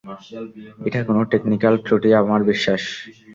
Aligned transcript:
এটা 0.87 0.99
কোনও 1.07 1.21
টেকনিক্যাল 1.31 1.73
ত্রুটি, 1.85 2.09
আমার 2.21 2.41
বিশ্বাস! 2.49 2.83